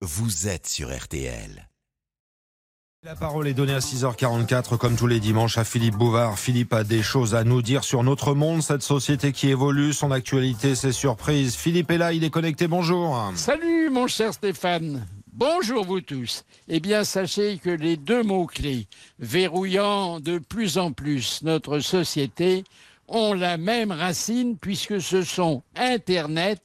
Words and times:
vous 0.00 0.46
êtes 0.46 0.68
sur 0.68 0.96
RTL. 0.96 1.68
La 3.04 3.16
parole 3.16 3.48
est 3.48 3.54
donnée 3.54 3.74
à 3.74 3.80
6h44 3.80 4.76
comme 4.76 4.96
tous 4.96 5.06
les 5.06 5.18
dimanches 5.18 5.58
à 5.58 5.64
Philippe 5.64 5.96
Bouvard. 5.96 6.38
Philippe 6.38 6.72
a 6.72 6.84
des 6.84 7.02
choses 7.02 7.34
à 7.34 7.42
nous 7.42 7.62
dire 7.62 7.82
sur 7.82 8.04
notre 8.04 8.34
monde, 8.34 8.62
cette 8.62 8.82
société 8.82 9.32
qui 9.32 9.48
évolue, 9.48 9.92
son 9.92 10.12
actualité, 10.12 10.74
ses 10.74 10.92
surprises. 10.92 11.56
Philippe 11.56 11.90
est 11.90 11.98
là, 11.98 12.12
il 12.12 12.22
est 12.22 12.30
connecté, 12.30 12.68
bonjour. 12.68 13.32
Salut 13.34 13.90
mon 13.90 14.06
cher 14.06 14.32
Stéphane. 14.34 15.06
Bonjour 15.32 15.84
vous 15.84 16.00
tous. 16.00 16.44
Eh 16.68 16.80
bien, 16.80 17.02
sachez 17.04 17.58
que 17.58 17.70
les 17.70 17.96
deux 17.96 18.22
mots-clés 18.22 18.86
verrouillant 19.18 20.20
de 20.20 20.38
plus 20.38 20.78
en 20.78 20.92
plus 20.92 21.42
notre 21.42 21.80
société 21.80 22.64
ont 23.08 23.34
la 23.34 23.56
même 23.56 23.90
racine 23.90 24.56
puisque 24.58 25.00
ce 25.00 25.22
sont 25.22 25.62
Internet 25.76 26.60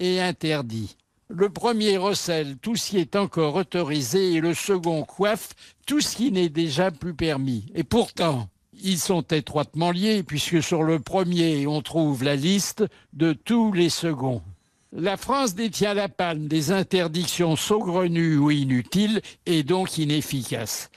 et 0.00 0.20
interdit. 0.20 0.96
Le 1.28 1.48
premier 1.48 1.96
recèle 1.96 2.58
tout 2.58 2.76
ce 2.76 2.90
qui 2.90 2.98
est 2.98 3.16
encore 3.16 3.54
autorisé 3.54 4.34
et 4.34 4.40
le 4.40 4.52
second 4.52 5.04
coiffe 5.04 5.50
tout 5.86 6.02
ce 6.02 6.16
qui 6.16 6.30
n'est 6.30 6.50
déjà 6.50 6.90
plus 6.90 7.14
permis. 7.14 7.64
Et 7.74 7.82
pourtant, 7.82 8.48
ils 8.82 8.98
sont 8.98 9.22
étroitement 9.22 9.90
liés 9.90 10.22
puisque 10.22 10.62
sur 10.62 10.82
le 10.82 11.00
premier, 11.00 11.66
on 11.66 11.80
trouve 11.80 12.24
la 12.24 12.36
liste 12.36 12.84
de 13.14 13.32
tous 13.32 13.72
les 13.72 13.88
seconds. 13.88 14.42
La 14.92 15.16
France 15.16 15.54
détient 15.54 15.94
la 15.94 16.10
palme 16.10 16.46
des 16.46 16.72
interdictions 16.72 17.56
saugrenues 17.56 18.36
ou 18.36 18.50
inutiles 18.50 19.22
et 19.46 19.62
donc 19.62 19.96
inefficaces. 19.96 20.90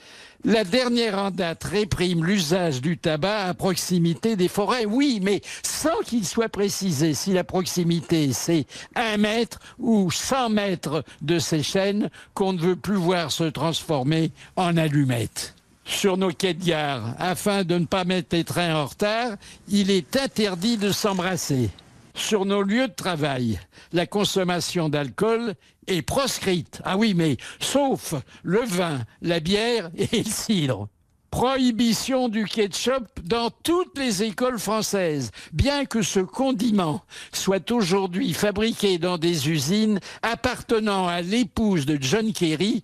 La 0.46 0.64
dernière 0.64 1.18
en 1.18 1.32
date 1.32 1.64
réprime 1.64 2.24
l'usage 2.24 2.80
du 2.80 2.98
tabac 2.98 3.46
à 3.46 3.54
proximité 3.54 4.36
des 4.36 4.48
forêts, 4.48 4.86
oui, 4.86 5.20
mais 5.22 5.42
sans 5.64 6.00
qu'il 6.06 6.26
soit 6.26 6.48
précisé 6.48 7.16
si 7.16 7.34
la 7.34 7.44
proximité 7.44 8.32
c'est 8.34 8.66
un 8.96 9.18
mètre 9.18 9.60
ou 9.80 10.12
100 10.12 10.50
mètres 10.50 11.04
de 11.22 11.40
ces 11.40 11.64
chaînes 11.64 12.10
qu'on 12.36 12.54
ne 12.54 12.60
veut 12.60 12.76
plus 12.76 12.96
voir 12.96 13.32
se 13.32 13.46
transformer 13.46 14.32
en 14.56 14.78
allumettes. 14.78 15.56
Sur 15.86 16.18
nos 16.18 16.32
quais 16.32 16.54
de 16.54 16.64
gare, 16.64 17.16
afin 17.18 17.64
de 17.64 17.78
ne 17.78 17.86
pas 17.86 18.04
mettre 18.04 18.36
les 18.36 18.44
trains 18.44 18.76
en 18.76 18.86
retard, 18.86 19.38
il 19.70 19.90
est 19.90 20.16
interdit 20.18 20.78
de 20.78 20.92
s'embrasser 20.92 21.70
sur 22.18 22.46
nos 22.46 22.62
lieux 22.62 22.88
de 22.88 22.94
travail, 22.94 23.60
la 23.94 24.06
consommation 24.06 24.90
d'alcool 24.90 25.56
est 25.88 26.02
proscrite. 26.02 26.82
Ah 26.84 26.98
oui, 26.98 27.14
mais 27.14 27.38
sauf 27.60 28.16
le 28.44 28.62
vin, 28.66 29.02
la 29.22 29.40
bière 29.40 29.90
et 29.96 30.24
le 30.24 30.30
cidre. 30.30 30.88
Prohibition 31.30 32.30
du 32.30 32.46
ketchup 32.46 33.06
dans 33.24 33.52
toutes 33.52 33.98
les 33.98 34.24
écoles 34.24 34.60
françaises, 34.60 35.32
bien 35.52 35.86
que 35.86 36.02
ce 36.02 36.22
condiment 36.22 37.02
soit 37.34 37.70
aujourd'hui 37.72 38.34
fabriqué 38.34 38.98
dans 38.98 39.18
des 39.18 39.50
usines 39.50 40.00
appartenant 40.22 41.08
à 41.08 41.22
l'épouse 41.22 41.86
de 41.86 41.98
John 42.02 42.32
Kerry, 42.32 42.82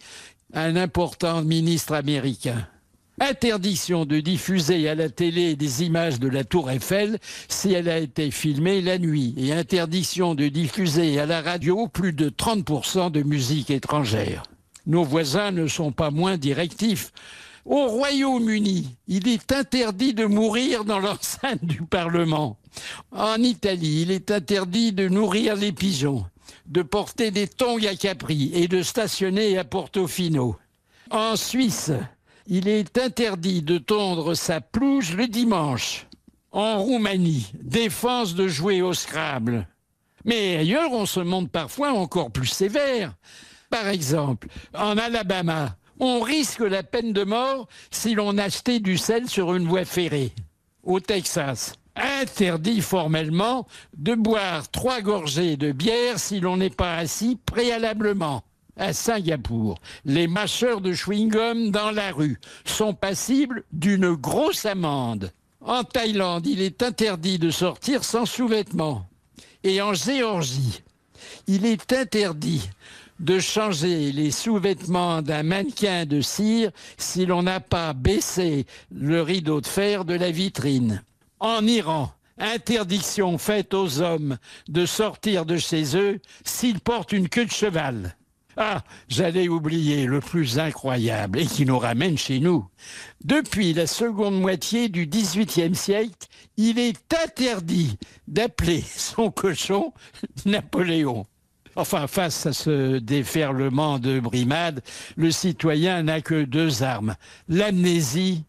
un 0.54 0.76
important 0.76 1.42
ministre 1.42 1.94
américain. 1.94 2.68
Interdiction 3.22 4.06
de 4.06 4.20
diffuser 4.20 4.90
à 4.90 4.96
la 4.96 5.08
télé 5.08 5.56
des 5.56 5.84
images 5.84 6.20
de 6.20 6.28
la 6.28 6.44
tour 6.44 6.72
Eiffel 6.72 7.20
si 7.48 7.72
elle 7.72 7.88
a 7.88 8.00
été 8.00 8.32
filmée 8.32 8.82
la 8.82 8.98
nuit 8.98 9.36
et 9.38 9.54
interdiction 9.54 10.34
de 10.34 10.48
diffuser 10.48 11.20
à 11.20 11.28
la 11.28 11.42
radio 11.42 11.88
plus 11.88 12.14
de 12.14 12.30
30% 12.30 13.12
de 13.12 13.22
musique 13.22 13.70
étrangère. 13.70 14.44
Nos 14.88 15.04
voisins 15.04 15.52
ne 15.52 15.68
sont 15.68 15.92
pas 15.92 16.10
moins 16.10 16.38
directifs. 16.38 17.12
Au 17.66 17.86
Royaume-Uni, 17.86 18.98
il 19.08 19.28
est 19.28 19.52
interdit 19.54 20.14
de 20.14 20.26
mourir 20.26 20.84
dans 20.84 21.00
l'enceinte 21.00 21.64
du 21.64 21.84
Parlement. 21.84 22.58
En 23.12 23.36
Italie, 23.36 24.02
il 24.02 24.12
est 24.12 24.32
interdit 24.32 24.92
de 24.92 25.08
nourrir 25.08 25.56
les 25.56 25.72
pigeons, 25.72 26.26
de 26.66 26.82
porter 26.82 27.30
des 27.32 27.48
tongs 27.48 27.86
à 27.86 27.96
Capri 27.96 28.52
et 28.54 28.68
de 28.68 28.82
stationner 28.82 29.58
à 29.58 29.64
Portofino. 29.64 30.58
En 31.12 31.36
Suisse, 31.36 31.92
il 32.48 32.68
est 32.68 32.98
interdit 32.98 33.62
de 33.62 33.78
tondre 33.78 34.36
sa 34.36 34.62
pelouse 34.62 35.14
le 35.14 35.28
dimanche. 35.28 36.08
En 36.52 36.80
Roumanie, 36.84 37.52
défense 37.62 38.36
de 38.36 38.48
jouer 38.48 38.82
au 38.82 38.94
Scrabble. 38.94 39.68
Mais 40.26 40.58
ailleurs, 40.58 40.92
on 40.92 41.06
se 41.06 41.20
montre 41.20 41.50
parfois 41.50 41.92
encore 41.94 42.32
plus 42.32 42.48
sévère. 42.48 43.14
Par 43.70 43.88
exemple, 43.88 44.48
en 44.74 44.98
Alabama, 44.98 45.76
on 46.00 46.22
risque 46.22 46.60
la 46.60 46.84
peine 46.84 47.14
de 47.14 47.24
mort 47.24 47.68
si 47.92 48.14
l'on 48.14 48.38
achetait 48.38 48.80
du 48.80 48.98
sel 48.98 49.28
sur 49.28 49.56
une 49.56 49.68
voie 49.68 49.86
ferrée. 49.86 50.34
Au 50.84 51.00
Texas, 51.00 51.74
interdit 51.96 52.82
formellement 52.82 53.68
de 53.98 54.14
boire 54.14 54.70
trois 54.70 55.02
gorgées 55.02 55.58
de 55.58 55.72
bière 55.72 56.20
si 56.20 56.40
l'on 56.40 56.58
n'est 56.58 56.70
pas 56.70 56.98
assis 56.98 57.38
préalablement 57.46 58.44
à 58.78 58.94
Singapour, 58.94 59.80
les 60.06 60.28
mâcheurs 60.28 60.82
de 60.82 60.94
chewing-gum 60.94 61.72
dans 61.72 61.92
la 61.92 62.12
rue 62.12 62.40
sont 62.66 62.94
passibles 62.94 63.64
d'une 63.72 64.14
grosse 64.14 64.66
amende. 64.66 65.32
En 65.62 65.84
Thaïlande, 65.84 66.48
il 66.48 66.62
est 66.62 66.84
interdit 66.84 67.40
de 67.40 67.50
sortir 67.50 68.04
sans 68.04 68.26
sous-vêtements. 68.26 69.08
Et 69.64 69.82
en 69.82 69.94
Géorgie, 69.94 70.84
il 71.48 71.66
est 71.66 71.94
interdit 71.94 72.70
de 73.20 73.40
changer 73.40 74.12
les 74.12 74.32
sous-vêtements 74.32 75.22
d'un 75.22 75.44
mannequin 75.44 76.06
de 76.06 76.20
cire 76.20 76.72
si 76.98 77.26
l'on 77.26 77.44
n'a 77.44 77.60
pas 77.60 77.94
baissé 77.94 78.66
le 78.92 79.22
rideau 79.22 79.62
de 79.62 79.68
fer 79.68 80.04
de 80.04 80.16
la 80.16 80.32
vitrine. 80.32 81.04
En 81.40 81.66
Iran, 81.66 82.12
interdiction 82.38 83.38
faite 83.38 83.74
aux 83.74 84.02
hommes 84.02 84.38
de 84.68 84.86
sortir 84.86 85.46
de 85.46 85.58
chez 85.58 85.96
eux 85.96 86.20
s'ils 86.44 86.80
portent 86.80 87.14
une 87.14 87.30
queue 87.30 87.46
de 87.46 87.52
cheval. 87.52 88.18
Ah, 88.58 88.84
j'allais 89.08 89.48
oublier 89.48 90.06
le 90.06 90.20
plus 90.20 90.60
incroyable 90.60 91.40
et 91.40 91.46
qui 91.46 91.66
nous 91.66 91.80
ramène 91.80 92.18
chez 92.18 92.40
nous. 92.40 92.68
Depuis 93.24 93.74
la 93.74 93.88
seconde 93.88 94.40
moitié 94.40 94.90
du 94.90 95.08
XVIIIe 95.08 95.76
siècle, 95.76 96.28
il 96.58 96.78
est 96.78 97.14
interdit 97.24 97.98
d'appeler 98.28 98.82
son 98.82 99.32
cochon 99.32 99.94
Napoléon. 100.46 101.26
Enfin, 101.76 102.06
face 102.06 102.46
à 102.46 102.54
ce 102.54 103.00
déferlement 103.00 103.98
de 103.98 104.20
brimades, 104.20 104.84
le 105.16 105.32
citoyen 105.32 106.04
n'a 106.04 106.22
que 106.22 106.44
deux 106.44 106.84
armes, 106.84 107.16
l'amnésie 107.50 108.44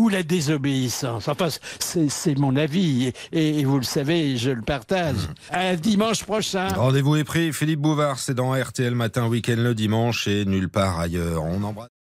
ou 0.00 0.08
la 0.08 0.22
désobéissance. 0.22 1.28
Enfin, 1.28 1.48
c'est 1.78 2.38
mon 2.38 2.56
avis 2.56 3.12
et, 3.32 3.64
vous 3.64 3.76
le 3.76 3.84
savez, 3.84 4.36
je 4.38 4.50
le 4.50 4.62
partage. 4.62 5.16
À 5.50 5.76
dimanche 5.76 6.24
prochain. 6.24 6.68
Rendez-vous 6.68 7.16
est 7.16 7.24
pris. 7.24 7.52
Philippe 7.52 7.80
Bouvard, 7.80 8.18
c'est 8.18 8.34
dans 8.34 8.52
RTL 8.54 8.94
Matin 8.94 9.28
Week-end 9.28 9.56
le 9.58 9.74
dimanche 9.74 10.26
et 10.26 10.44
nulle 10.46 10.70
part 10.70 10.98
ailleurs. 10.98 11.44
On 11.44 11.62
embrasse. 11.62 11.99